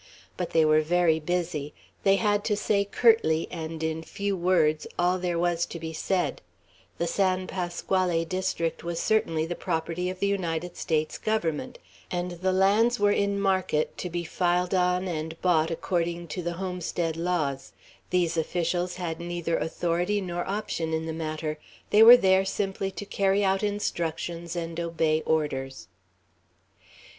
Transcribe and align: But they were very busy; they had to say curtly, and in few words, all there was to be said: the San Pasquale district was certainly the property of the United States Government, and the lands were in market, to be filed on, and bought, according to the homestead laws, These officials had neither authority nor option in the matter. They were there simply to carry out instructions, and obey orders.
But 0.35 0.49
they 0.49 0.65
were 0.65 0.81
very 0.81 1.19
busy; 1.19 1.75
they 2.01 2.15
had 2.15 2.43
to 2.45 2.57
say 2.57 2.85
curtly, 2.85 3.47
and 3.51 3.83
in 3.83 4.01
few 4.01 4.35
words, 4.35 4.87
all 4.97 5.19
there 5.19 5.37
was 5.37 5.63
to 5.67 5.79
be 5.79 5.93
said: 5.93 6.41
the 6.97 7.05
San 7.05 7.45
Pasquale 7.45 8.25
district 8.25 8.83
was 8.83 8.99
certainly 8.99 9.45
the 9.45 9.53
property 9.53 10.09
of 10.09 10.19
the 10.19 10.25
United 10.25 10.75
States 10.75 11.19
Government, 11.19 11.77
and 12.09 12.31
the 12.31 12.51
lands 12.51 12.99
were 12.99 13.11
in 13.11 13.39
market, 13.39 13.95
to 13.99 14.09
be 14.09 14.23
filed 14.23 14.73
on, 14.73 15.07
and 15.07 15.39
bought, 15.39 15.69
according 15.69 16.27
to 16.29 16.41
the 16.41 16.53
homestead 16.53 17.15
laws, 17.15 17.71
These 18.09 18.37
officials 18.37 18.95
had 18.95 19.19
neither 19.19 19.55
authority 19.55 20.19
nor 20.19 20.49
option 20.49 20.93
in 20.93 21.05
the 21.05 21.13
matter. 21.13 21.59
They 21.91 22.01
were 22.01 22.17
there 22.17 22.43
simply 22.43 22.89
to 22.89 23.05
carry 23.05 23.43
out 23.43 23.61
instructions, 23.61 24.55
and 24.55 24.79
obey 24.79 25.21
orders. 25.27 25.89